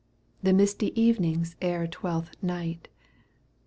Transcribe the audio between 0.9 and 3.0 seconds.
evenings ere Twelfth Night.